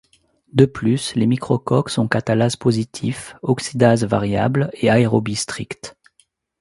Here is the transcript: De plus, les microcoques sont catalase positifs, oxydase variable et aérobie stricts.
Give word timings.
De 0.51 0.65
plus, 0.65 1.13
les 1.13 1.27
microcoques 1.27 1.91
sont 1.91 2.07
catalase 2.07 2.55
positifs, 2.55 3.35
oxydase 3.43 4.03
variable 4.03 4.71
et 4.73 4.89
aérobie 4.89 5.35
stricts. 5.35 5.95